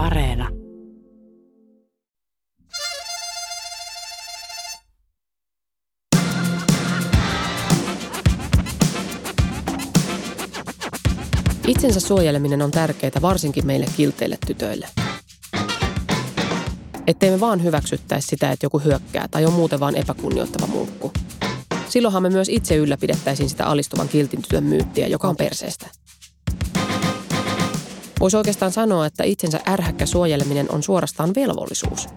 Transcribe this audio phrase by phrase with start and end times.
[0.00, 0.48] Areena.
[11.66, 14.88] Itsensä suojeleminen on tärkeää varsinkin meille kilteille tytöille.
[17.06, 21.12] Ettei me vaan hyväksyttäisi sitä, että joku hyökkää tai on muuten vaan epäkunnioittava mulkku.
[21.88, 25.86] Silloinhan me myös itse ylläpidettäisiin sitä alistuvan kiltin tytön myyttiä, joka on perseestä.
[28.20, 32.08] Voisi oikeastaan sanoa, että itsensä ärhäkkä suojeleminen on suorastaan velvollisuus.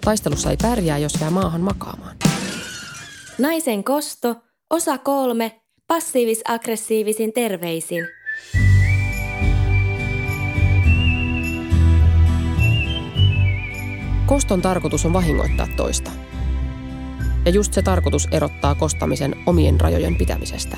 [0.00, 2.16] Taistelussa ei pärjää, jos jää maahan makaamaan.
[3.38, 4.36] Naisen kosto,
[4.70, 8.04] osa kolme, passiivis-aggressiivisin terveisin.
[14.26, 16.10] Koston tarkoitus on vahingoittaa toista.
[17.44, 20.76] Ja just se tarkoitus erottaa kostamisen omien rajojen pitämisestä.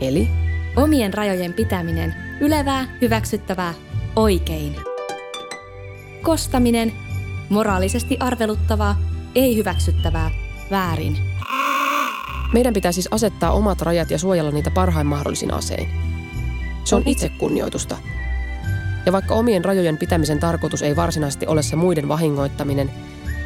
[0.00, 0.28] Eli
[0.76, 3.74] Omien rajojen pitäminen, ylevää, hyväksyttävää,
[4.16, 4.76] oikein.
[6.22, 6.92] Kostaminen,
[7.48, 8.98] moraalisesti arveluttavaa,
[9.34, 10.30] ei hyväksyttävää,
[10.70, 11.18] väärin.
[12.52, 15.88] meidän pitää siis asettaa omat rajat ja suojella niitä parhain mahdollisin asein.
[16.84, 17.96] Se on itsekunnioitusta.
[19.06, 22.90] Ja vaikka omien rajojen pitämisen tarkoitus ei varsinaisesti ole se muiden vahingoittaminen,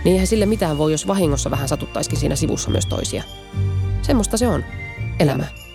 [0.04, 3.22] niin eihän sille mitään voi, jos vahingossa vähän satuttaisikin siinä sivussa myös toisia.
[4.02, 4.64] Semmoista se on.
[5.18, 5.67] Elämä.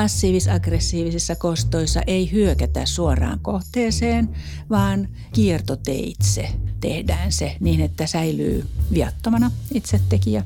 [0.00, 4.28] Passiivis-aggressiivisissa kostoissa ei hyökätä suoraan kohteeseen,
[4.70, 6.48] vaan kiertoteitse
[6.80, 10.44] tehdään se niin, että säilyy viattomana itse tekijä.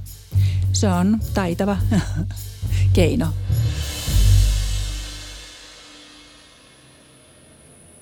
[0.72, 1.76] Se on taitava
[2.92, 3.26] keino.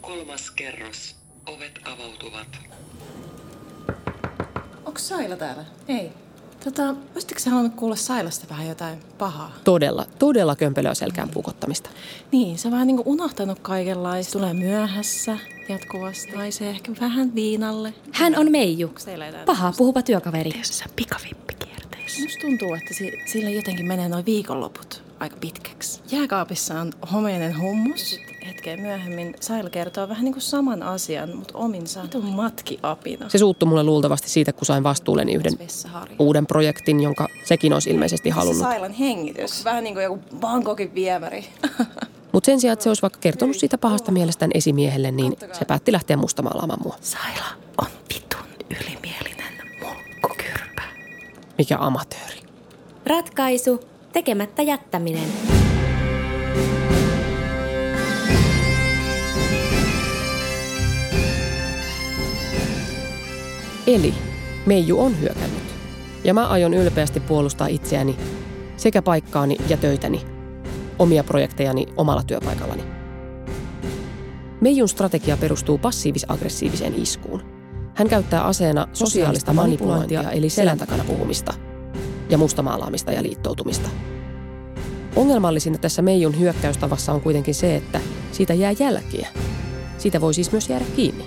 [0.00, 1.16] Kolmas kerros.
[1.46, 2.58] Ovet avautuvat.
[4.84, 5.64] Onko Saila täällä?
[5.88, 6.12] Ei.
[6.64, 9.52] Tota, voisitteko sä halunnut kuulla Sailasta vähän jotain pahaa?
[9.64, 11.90] Todella, todella kömpelöä selkään puukottamista.
[12.32, 14.32] Niin, se on vähän niinku unohtanut kaikenlaista.
[14.32, 16.32] Tulee myöhässä jatkuvasti.
[16.32, 17.94] Naisee ehkä vähän viinalle.
[18.12, 18.94] Hän on Meiju,
[19.46, 20.50] paha puhuva työkaveri.
[20.52, 22.22] Tässä pikavippikierteessä.
[22.22, 26.00] Musta tuntuu, että si- sillä jotenkin menee noin viikonloput aika pitkäksi.
[26.12, 28.18] Jääkaapissa on homeinen hummus.
[28.46, 32.02] Hetkeä myöhemmin Sail kertoo vähän niin kuin saman asian, mutta ominsa.
[32.02, 33.28] Vitun matkiapina.
[33.28, 36.16] Se suuttui mulle luultavasti siitä, kun sain vastuulleni yhden Vessaharja.
[36.18, 38.62] uuden projektin, jonka sekin olisi ilmeisesti halunnut.
[38.62, 39.64] Sailan hengitys.
[39.64, 41.44] Vähän niin kuin joku Bangkokin viemäri.
[42.32, 45.92] Mutta sen sijaan, että se olisi vaikka kertonut siitä pahasta mielestään esimiehelle, niin se päätti
[45.92, 46.96] lähteä mustamaalaamaan mua.
[47.00, 47.44] Saila
[47.78, 50.82] on vitun ylimielinen mulkkukyrpä.
[51.58, 52.42] Mikä amatööri.
[53.06, 53.80] Ratkaisu,
[54.12, 55.28] tekemättä jättäminen.
[63.86, 64.14] Eli
[64.66, 65.62] Meiju on hyökännyt.
[66.24, 68.16] Ja mä aion ylpeästi puolustaa itseäni
[68.76, 70.20] sekä paikkaani ja töitäni,
[70.98, 72.82] omia projektejani omalla työpaikallani.
[74.60, 77.42] Meijun strategia perustuu passiivis-aggressiiviseen iskuun.
[77.94, 81.54] Hän käyttää aseena sosiaalista manipulointia eli selän takana puhumista
[82.32, 83.88] ja mustamaalaamista ja liittoutumista.
[85.16, 88.00] Ongelmallisinta tässä Meijun hyökkäystavassa on kuitenkin se, että
[88.32, 89.28] siitä jää jälkiä.
[89.98, 91.24] Siitä voi siis myös jäädä kiinni.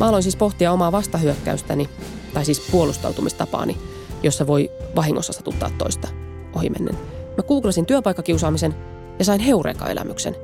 [0.00, 1.88] Mä aloin siis pohtia omaa vastahyökkäystäni,
[2.34, 3.76] tai siis puolustautumistapaani,
[4.22, 6.08] jossa voi vahingossa satuttaa toista
[6.54, 6.94] ohimennen.
[7.36, 8.74] Mä googlasin työpaikkakiusaamisen
[9.18, 10.36] ja sain heureka-elämyksen.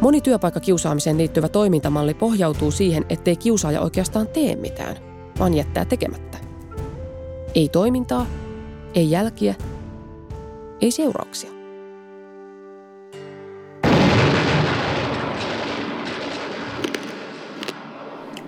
[0.00, 4.96] Moni työpaikkakiusaamiseen liittyvä toimintamalli pohjautuu siihen, ettei kiusaaja oikeastaan tee mitään,
[5.38, 6.38] vaan jättää tekemättä.
[7.54, 8.26] Ei toimintaa,
[8.96, 9.54] ei jälkiä,
[10.80, 11.50] ei seurauksia.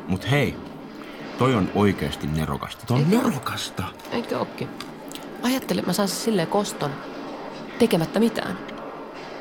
[0.09, 0.55] Mut hei,
[1.39, 2.87] toi on oikeasti nerokasta.
[2.87, 3.85] Toi on nerokasta.
[4.13, 4.69] Eikö ookin?
[5.43, 6.91] Ajattelin, että mä saan silleen koston
[7.79, 8.59] tekemättä mitään.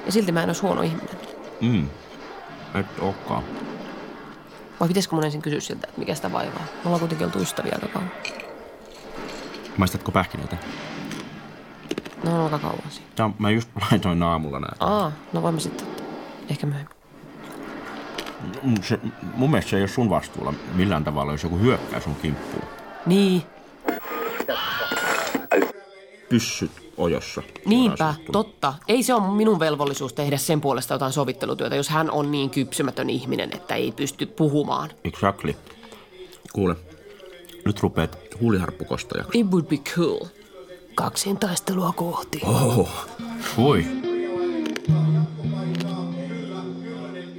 [0.05, 1.15] Ja silti mä en olisi huono ihminen.
[1.61, 1.89] Mm.
[2.79, 3.43] Et ookaan.
[4.79, 6.63] Vai pitäisikö mun ensin kysyä siltä, että mikä sitä vaivaa?
[6.63, 8.11] Me ollaan kuitenkin oltu ystäviä aika kauan.
[9.77, 10.57] Maistatko pähkinöitä?
[12.27, 13.07] No on aika kauan siinä.
[13.15, 14.75] Tää mä just laitoin aamulla nää.
[14.79, 16.05] Aa, no voimme sitten ottaa.
[16.49, 16.97] Ehkä myöhemmin.
[18.63, 18.99] Mm, Se,
[19.35, 22.63] mun mielestä se ei ole sun vastuulla millään tavalla, jos joku hyökkää sun kimppuun.
[23.05, 23.43] Niin,
[26.29, 27.41] Pyssyt ojossa.
[27.65, 28.73] niinpä, totta.
[28.87, 33.09] Ei se ole minun velvollisuus tehdä sen puolesta jotain sovittelutyötä, jos hän on niin kypsymätön
[33.09, 34.89] ihminen, että ei pysty puhumaan.
[35.03, 35.55] Exactly.
[36.53, 36.75] Kuule,
[37.65, 39.39] nyt rupeat huuliharppukostajaksi.
[39.39, 40.25] It would be cool.
[40.97, 42.41] Kaksin taistelua kohti.
[42.45, 42.89] Oh,
[43.57, 43.85] voi.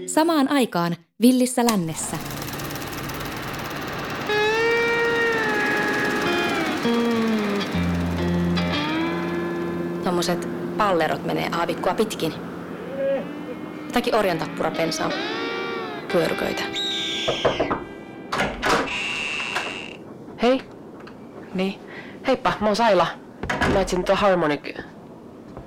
[0.06, 2.16] Samaan aikaan villissä lännessä.
[10.02, 12.34] Tuommoiset pallerot menee aavikkoa pitkin.
[13.86, 15.10] Jotakin orjantappurapensaa.
[16.12, 16.62] pyöryköitä.
[20.42, 20.62] Hei,
[21.54, 21.80] Niin,
[22.26, 23.06] heippa, mä oon Saila.
[23.72, 24.78] Mä etsin tuota harmonik...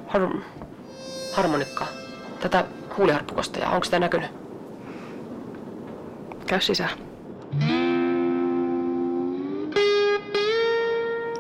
[0.08, 0.22] Har...
[1.34, 1.88] harmonikkaa.
[2.40, 2.66] Tätä
[2.98, 3.72] huuliharppukostajaa.
[3.72, 4.42] Onko sitä näkynyt?
[6.52, 6.98] käy sisään.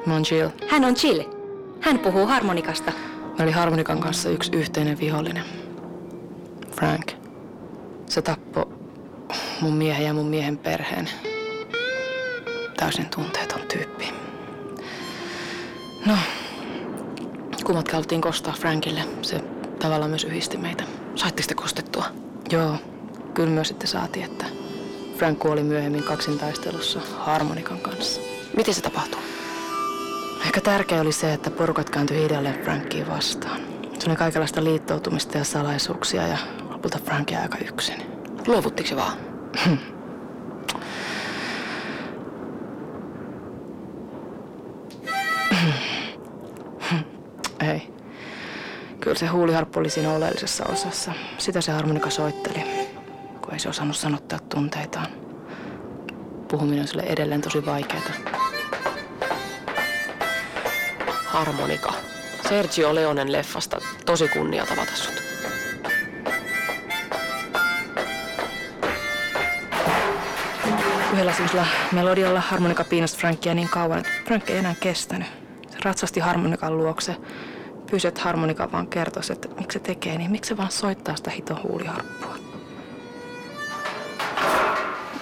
[0.05, 0.49] Mä oon Jill.
[0.67, 1.23] Hän on Chill.
[1.81, 2.91] Hän puhuu harmonikasta.
[3.21, 5.43] Meillä oli harmonikan kanssa yksi yhteinen vihollinen.
[6.71, 7.11] Frank.
[8.05, 8.65] Se tappoi
[9.61, 11.09] mun miehen ja mun miehen perheen.
[12.77, 14.13] Täysin tunteeton tyyppi.
[16.05, 16.17] No,
[17.63, 19.03] kummatkin haluttiin kostaa Frankille.
[19.21, 19.39] Se
[19.79, 20.83] tavallaan myös yhdisti meitä.
[21.15, 22.05] Saitteko te kostettua?
[22.51, 22.75] Joo,
[23.33, 24.45] kyllä myös sitten saatiin, että
[25.17, 28.21] Frank kuoli myöhemmin kaksintaistelussa harmonikan kanssa.
[28.57, 29.19] Miten se tapahtuu?
[30.45, 33.61] Ehkä tärkeä oli se, että porukat kääntyi hiljalleen Frankia vastaan.
[33.99, 36.37] Se oli kaikenlaista liittoutumista ja salaisuuksia ja
[36.69, 37.95] lopulta Frank jäi aika yksin.
[38.47, 39.17] Luovuttiko se vaan?
[47.61, 47.93] Ei.
[48.99, 51.11] Kyllä se huuliharppu oli siinä oleellisessa osassa.
[51.37, 52.63] Sitä se harmonika soitteli,
[53.41, 55.07] kun ei se osannut sanottaa tunteitaan.
[56.47, 58.01] Puhuminen on sille edelleen tosi vaikeaa.
[61.25, 61.93] Harmonika.
[62.49, 63.77] Sergio Leonen leffasta.
[64.05, 65.21] Tosi kunnia tavata sut.
[71.13, 75.27] Yhdellä semmoisella melodialla harmonika piinasi Frankia niin kauan, että Frank ei enää kestänyt.
[75.69, 77.15] Se ratsasti harmonikan luokse.
[77.91, 81.31] Pyysi, että harmonika vaan kertoisi, että miksi se tekee niin, miksi se vaan soittaa sitä
[81.31, 82.35] hiton huuliharppua.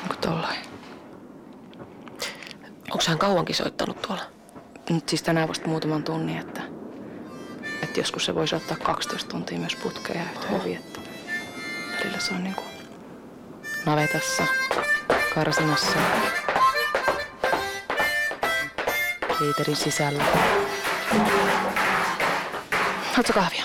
[0.03, 0.59] Onko tollain?
[2.91, 4.23] Onko hän kauankin soittanut tuolla?
[4.89, 6.61] Nyt siis tänään vasta muutaman tunnin, että,
[7.83, 10.99] että joskus se voisi ottaa 12 tuntia myös putkea yhtä hyvin, että
[11.99, 12.67] välillä se on niin kuin
[13.85, 14.43] navetassa,
[15.35, 15.97] karsinassa,
[19.39, 20.23] liiterin sisällä.
[23.19, 23.63] Haluatko kahvia?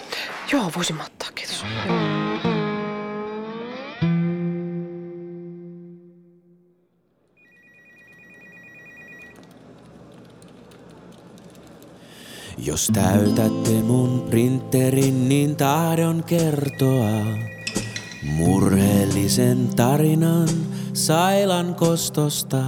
[0.53, 1.65] Joo, voisin ottaa, kiitos.
[12.59, 17.25] Jos täytätte mun printerin, niin tahdon kertoa
[18.23, 20.49] murheellisen tarinan
[20.93, 22.65] Sailan kostosta.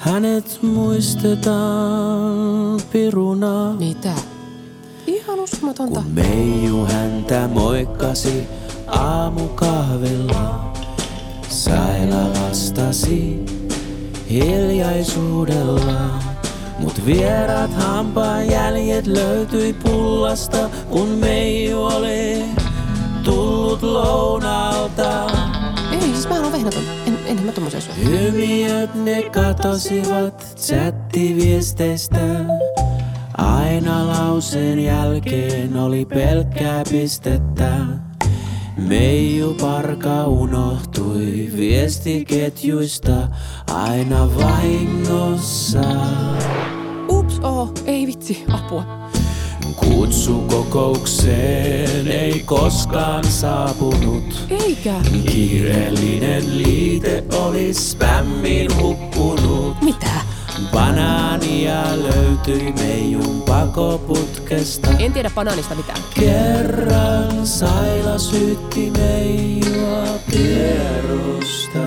[0.06, 2.02] hänet muistetaan
[2.92, 3.74] piruna.
[3.74, 4.14] Mitä?
[5.08, 6.02] Ihan uskomatonta.
[6.02, 8.44] Kun Meiju häntä moikkasi
[8.88, 10.74] aamukahvilla,
[11.50, 13.46] Saila vastasi
[14.30, 16.10] hiljaisuudella.
[16.80, 22.46] Mut vieraat hampaan jäljet löytyi pullasta, kun Meiju oli
[23.24, 25.26] tullut lounaalta.
[25.92, 26.95] Ei, siis mä oon vehnaton.
[27.26, 27.94] En, enhän mä tommosen syö.
[27.94, 32.46] Hymiöt ne katosivat chattiviesteistä.
[33.38, 37.72] Aina lauseen jälkeen oli pelkkää pistettä.
[38.78, 43.28] Meiju Parka unohtui viestiketjuista
[43.74, 45.84] aina vahingossa.
[47.10, 49.05] Ups, oh, ei vitsi, apua.
[49.76, 54.46] Kutsu kokoukseen ei koskaan saapunut.
[54.50, 54.94] Eikä.
[55.32, 59.82] Kiireellinen liite oli spämmin hukkunut.
[59.82, 60.12] Mitä?
[60.72, 64.90] Banaania löytyi meijun pakoputkesta.
[65.00, 66.00] En tiedä banaanista mitään.
[66.20, 71.80] Kerran Saila syytti meijua pierusta.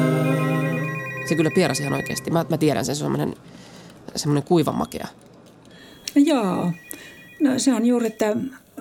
[1.28, 2.30] Se kyllä pierasi ihan oikeasti.
[2.30, 3.36] Mä, mä tiedän sen, se on semmoinen,
[4.16, 5.06] semmoinen kuivan makea.
[6.14, 6.72] Joo.
[7.40, 8.36] No se on juuri, että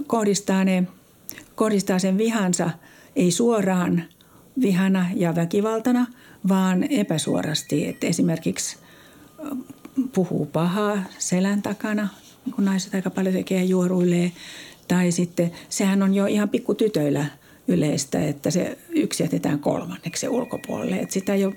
[0.08, 0.88] kohdistaa, ne,
[1.56, 2.70] kohdistaa sen vihansa
[3.16, 4.04] ei suoraan
[4.62, 6.06] vihana ja väkivaltana,
[6.48, 7.88] vaan epäsuorasti.
[7.88, 8.78] Että esimerkiksi
[9.40, 9.56] ö,
[10.14, 12.08] puhuu pahaa selän takana,
[12.46, 14.32] niin kuin naiset aika paljon tekee juoruilee.
[14.88, 17.26] Tai sitten sehän on jo ihan pikkutytöillä
[17.68, 20.96] yleistä, että se yksi jätetään kolmanneksi ulkopuolelle.
[20.96, 21.54] Että sitä jo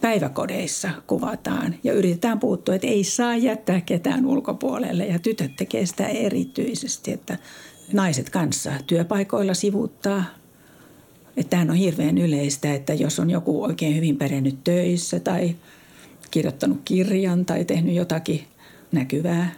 [0.00, 5.06] päiväkodeissa kuvataan ja yritetään puuttua, että ei saa jättää ketään ulkopuolelle.
[5.06, 7.38] Ja tytöt tekee sitä erityisesti, että
[7.92, 10.24] naiset kanssa työpaikoilla sivuuttaa.
[11.36, 15.56] Että on hirveän yleistä, että jos on joku oikein hyvin pärjännyt töissä tai
[16.30, 18.44] kirjoittanut kirjan tai tehnyt jotakin
[18.92, 19.52] näkyvää,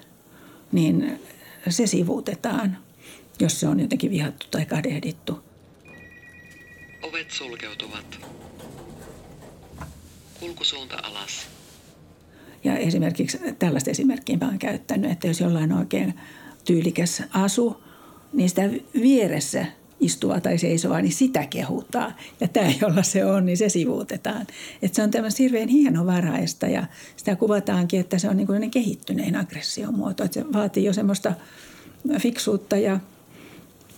[0.72, 1.20] niin
[1.68, 2.78] se sivuutetaan,
[3.40, 5.40] jos se on jotenkin vihattu tai kadehdittu.
[7.02, 8.20] Ovet sulkeutuvat.
[10.40, 11.46] Kulkusuunta alas.
[12.64, 16.14] Ja esimerkiksi tällaista esimerkkiä mä oon käyttänyt, että jos jollain oikein
[16.64, 17.82] tyylikäs asu
[18.32, 18.62] niin sitä
[19.00, 19.66] vieressä
[20.00, 22.14] istuvaa tai seisovaa, niin sitä kehutaan.
[22.40, 24.46] Ja tämä, jolla se on, niin se sivuutetaan.
[24.82, 29.36] Että se on tämmöistä hirveän hienovaraista ja sitä kuvataankin, että se on niin kuin kehittynein
[29.36, 30.24] aggression muoto.
[30.24, 31.32] Että se vaatii jo semmoista
[32.18, 33.00] fiksuutta ja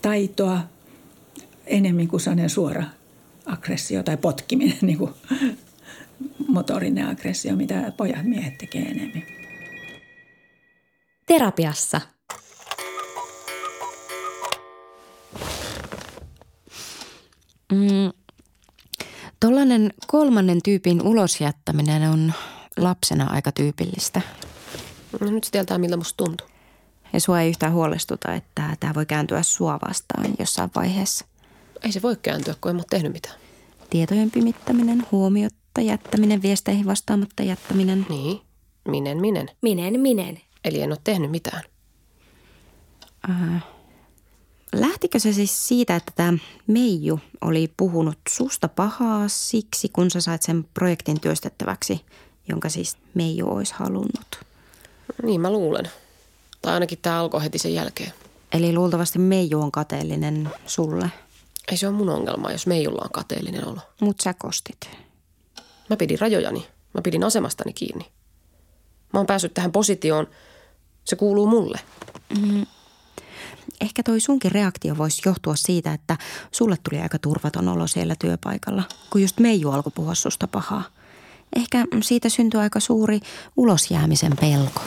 [0.03, 0.61] taitoa
[1.67, 2.85] enemmän kuin suora
[3.47, 5.11] aggressio tai potkiminen, niin kuin
[6.49, 9.23] motorinen aggressio, mitä pojat miehet tekee enemmän.
[11.27, 12.01] Terapiassa–
[17.73, 18.13] Mm,
[19.41, 22.33] Tuollainen kolmannen tyypin ulosjättäminen on
[22.77, 24.21] lapsena aika tyypillistä.
[25.21, 26.47] No nyt se tietää, miltä musta tuntuu.
[27.13, 31.25] Ja sua ei yhtään huolestuta, että tämä voi kääntyä sua vastaan jossain vaiheessa.
[31.83, 33.35] Ei se voi kääntyä, kun en ole tehnyt mitään.
[33.91, 35.07] Tietojen pimittäminen,
[35.77, 38.07] huomiotta jättäminen, viesteihin vastaamatta jättäminen.
[38.09, 38.41] Niin,
[38.89, 39.49] minen, minen.
[39.63, 40.41] Minen, minen.
[40.65, 41.63] Eli en ole tehnyt mitään.
[43.31, 43.65] Äh,
[44.73, 50.43] Lähtikö se siis siitä, että tämä Meiju oli puhunut susta pahaa siksi, kun sä sait
[50.43, 52.05] sen projektin työstettäväksi,
[52.49, 54.45] jonka siis Meiju olisi halunnut?
[55.23, 55.91] Niin mä luulen.
[56.63, 58.13] Tai ainakin tämä alkoi heti sen jälkeen.
[58.53, 61.11] Eli luultavasti Meiju on kateellinen sulle.
[61.71, 63.81] Ei se ole mun ongelma, jos Meijulla on kateellinen olo.
[64.01, 64.91] Mut sä kostit.
[65.91, 66.67] Mä pidin rajojani.
[66.95, 68.05] Mä pidin asemastani kiinni.
[69.13, 70.27] Mä oon päässyt tähän positioon.
[71.05, 71.81] Se kuuluu mulle.
[72.39, 72.67] Mm,
[73.81, 76.17] ehkä toi sunkin reaktio voisi johtua siitä, että
[76.53, 80.83] sulle tuli aika turvaton olo siellä työpaikalla, kun just Meiju alkoi puhua susta pahaa.
[81.57, 83.21] Ehkä siitä syntyi aika suuri
[83.57, 84.81] ulosjäämisen pelko.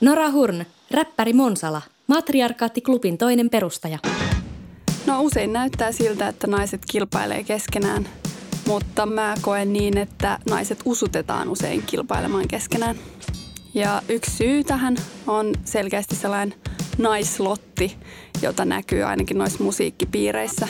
[0.00, 3.98] Nora Hurn, räppäri Monsala, Matriarkaattiklubin toinen perustaja.
[5.06, 8.08] No usein näyttää siltä, että naiset kilpailee keskenään,
[8.66, 12.96] mutta mä koen niin, että naiset usutetaan usein kilpailemaan keskenään.
[13.74, 16.54] Ja yksi syy tähän on selkeästi sellainen
[16.98, 17.96] naislotti,
[18.42, 20.68] jota näkyy ainakin noissa musiikkipiireissä.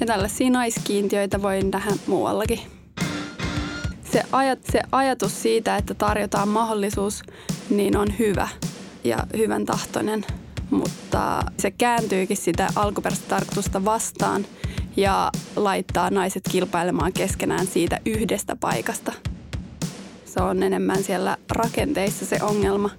[0.00, 2.60] Ja tällaisia naiskiintiöitä voi nähdä muuallakin.
[4.12, 7.22] Se, ajat, se ajatus siitä, että tarjotaan mahdollisuus,
[7.70, 8.48] niin on hyvä
[9.04, 10.24] ja hyvän tahtoinen,
[10.70, 14.46] mutta se kääntyykin sitä alkuperäistä tarkoitusta vastaan
[14.96, 19.12] ja laittaa naiset kilpailemaan keskenään siitä yhdestä paikasta–
[20.34, 22.90] se on enemmän siellä rakenteissa se ongelma.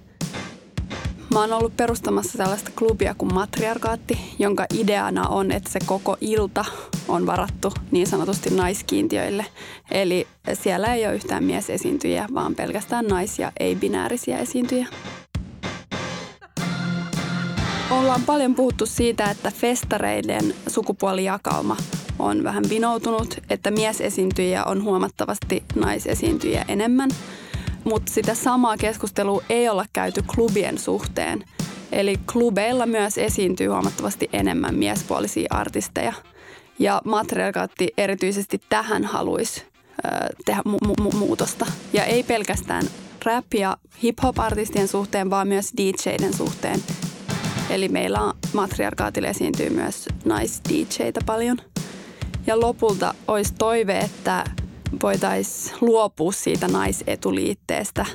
[1.32, 6.64] Mä oon ollut perustamassa sellaista klubia kuin Matriarkaatti, jonka ideana on, että se koko ilta
[7.08, 9.46] on varattu niin sanotusti naiskiintiöille.
[9.90, 14.86] Eli siellä ei ole yhtään miesesiintyjiä, vaan pelkästään naisia, ei-binäärisiä esiintyjiä.
[17.90, 21.76] Ollaan paljon puhuttu siitä, että festareiden sukupuolijakauma
[22.18, 27.10] on vähän vinoutunut, että miesesiintyjiä on huomattavasti naisesiintyjiä enemmän.
[27.84, 31.44] Mutta sitä samaa keskustelua ei olla käyty klubien suhteen.
[31.92, 36.12] Eli klubeilla myös esiintyy huomattavasti enemmän miespuolisia artisteja.
[36.78, 39.64] Ja Materialkaatti erityisesti tähän haluaisi
[40.44, 41.66] tehdä mu- mu- muutosta.
[41.92, 42.84] Ja ei pelkästään
[43.24, 46.80] rap- ja hip-hop-artistien suhteen, vaan myös DJiden suhteen.
[47.70, 51.58] Eli meillä on matriarkaatille esiintyy myös nais-DJitä paljon–
[52.46, 54.44] ja lopulta olisi toive, että
[55.02, 58.06] voitaisiin luopua siitä naisetuliitteestä.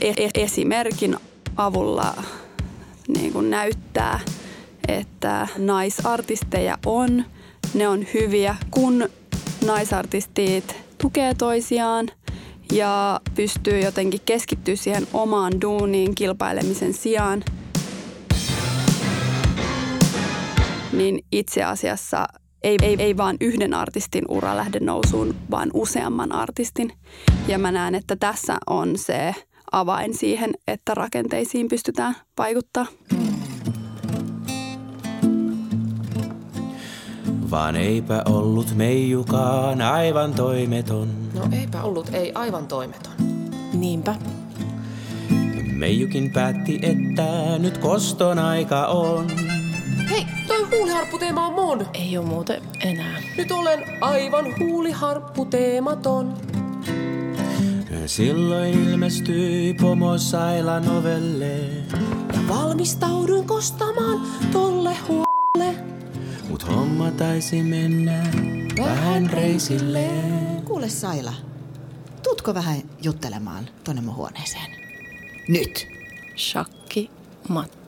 [0.00, 1.16] E-, e- esimerkin
[1.56, 2.22] avulla
[3.08, 4.20] niin kuin näyttää,
[4.88, 7.24] että naisartisteja on,
[7.74, 9.08] ne on hyviä, kun
[9.66, 12.08] naisartistit tukee toisiaan
[12.72, 17.44] ja pystyy jotenkin keskittyä siihen omaan duuniin kilpailemisen sijaan,
[20.92, 22.26] niin itse asiassa
[22.62, 26.92] ei, ei, ei vaan yhden artistin ura lähde nousuun, vaan useamman artistin.
[27.48, 29.34] Ja mä näen, että tässä on se
[29.72, 32.86] avain siihen, että rakenteisiin pystytään vaikuttaa.
[37.50, 41.08] Vaan eipä ollut meijukaan aivan toimeton.
[41.34, 43.12] No eipä ollut, ei aivan toimeton.
[43.72, 44.14] Niinpä.
[45.72, 49.26] Meijukin päätti, että nyt koston aika on.
[50.10, 51.86] Hei, toi huuliharpputeema on mun.
[51.94, 53.22] Ei oo muuten enää.
[53.36, 56.34] Nyt olen aivan huuliharpputeematon.
[58.06, 61.56] Silloin ilmestyi pomo Saila novelle.
[62.32, 64.20] Ja valmistauduin kostamaan
[64.52, 65.82] tolle huolelle.
[66.48, 68.26] Mut homma taisi mennä
[68.78, 70.08] vähän reisille.
[70.64, 71.32] Kuule Saila,
[72.22, 74.70] tuutko vähän juttelemaan tonne mun huoneeseen?
[75.48, 75.86] Nyt!
[76.36, 77.10] Shakki
[77.48, 77.81] Matti.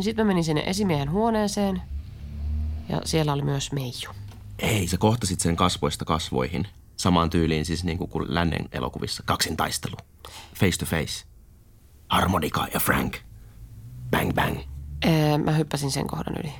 [0.00, 1.82] Niin, sitten mä menin sinne esimiehen huoneeseen
[2.88, 4.10] ja siellä oli myös Meiju.
[4.58, 6.66] Ei, sä kohtasit sen kasvoista kasvoihin.
[6.96, 9.22] Samaan tyyliin siis niin kuin lännen elokuvissa.
[9.26, 9.96] Kaksin taistelu.
[10.54, 11.24] Face to face.
[12.08, 13.16] Harmonika ja Frank.
[14.10, 14.58] Bang bang.
[15.02, 16.52] Ee, mä hyppäsin sen kohdan yli.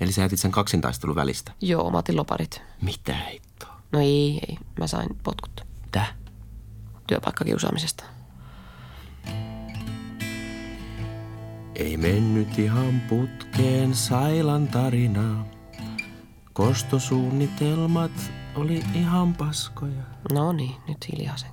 [0.00, 1.52] Eli sä jätit sen kaksintaistelun välistä.
[1.60, 2.62] Joo, mä otin loparit.
[2.82, 3.80] Mitä hittoa?
[3.92, 4.58] No ei, ei.
[4.78, 5.60] Mä sain potkut.
[5.92, 6.14] Täh?
[7.06, 8.04] Työpaikkakiusaamisesta.
[11.74, 15.46] Ei mennyt ihan putkeen Sailan tarinaa.
[16.52, 20.02] Kostosuunnitelmat oli ihan paskoja.
[20.32, 21.50] No niin, nyt hiljaa sen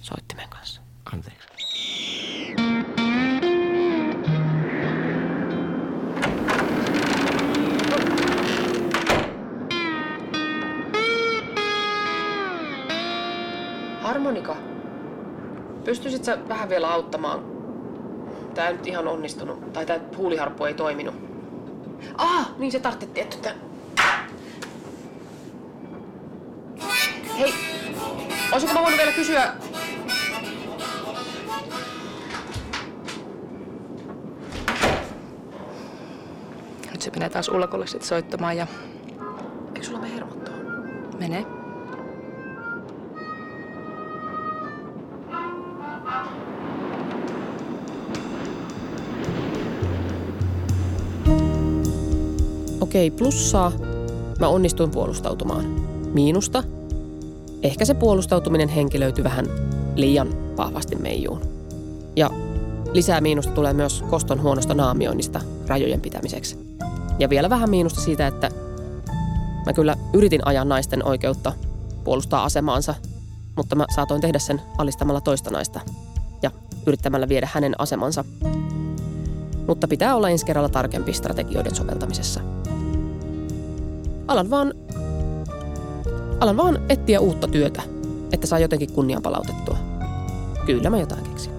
[0.00, 0.80] soittimen kanssa.
[1.12, 1.48] Anteeksi.
[14.02, 14.56] Harmonika,
[15.84, 17.59] pystyisit sä vähän vielä auttamaan?
[18.54, 21.14] Tää ei nyt ihan onnistunut, tai tää huuliharppu ei toiminut.
[22.18, 23.56] Ah, niin se tarvitse tietty tän.
[27.38, 27.54] Hei,
[28.52, 29.52] olisiko mä voinut vielä kysyä...
[36.90, 38.66] Nyt se menee taas ulkolle sit soittamaan ja
[52.90, 53.72] Okei, plussaa.
[54.38, 55.64] Mä onnistuin puolustautumaan.
[56.14, 56.62] Miinusta.
[57.62, 59.46] Ehkä se puolustautuminen henkilöityi vähän
[59.94, 61.40] liian vahvasti meijuun.
[62.16, 62.30] Ja
[62.92, 66.76] lisää miinusta tulee myös koston huonosta naamioinnista rajojen pitämiseksi.
[67.18, 68.50] Ja vielä vähän miinusta siitä, että
[69.66, 71.52] mä kyllä yritin ajaa naisten oikeutta
[72.04, 72.94] puolustaa asemaansa,
[73.56, 75.80] mutta mä saatoin tehdä sen alistamalla toista naista
[76.42, 76.50] ja
[76.86, 78.24] yrittämällä viedä hänen asemansa.
[79.66, 82.40] Mutta pitää olla ensi kerralla tarkempi strategioiden soveltamisessa.
[84.30, 84.72] Alan vaan,
[86.40, 87.82] alan vaan etsiä uutta työtä,
[88.32, 89.76] että saa jotenkin kunnian palautettua.
[90.66, 91.52] Kyllä mä jotain keksin.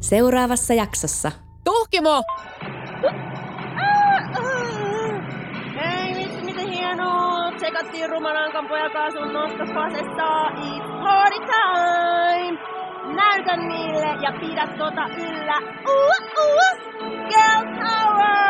[0.00, 1.32] Seuraavassa jaksossa.
[1.64, 2.22] Tuhkimo!
[7.56, 10.48] Tsekattiin rumalankan pojakaasun nostopasesta.
[10.48, 12.58] It's party time!
[13.14, 15.58] Näytä niille ja pidä tota yllä.
[15.58, 16.78] Uh, uh,
[17.28, 18.43] girl power!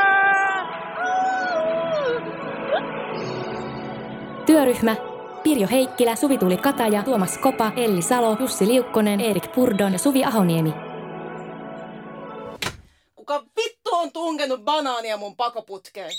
[4.65, 4.97] Työryhmä
[5.43, 10.25] Pirjo Heikkilä, Suvi Tuuli Kataja, Tuomas Kopa, Elli Salo, Jussi Liukkonen, Erik Purdon ja Suvi
[10.25, 10.75] Ahoniemi.
[13.15, 16.11] Kuka vittu on tunkenut banaania mun pakoputkeen?